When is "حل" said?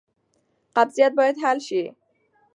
1.43-1.59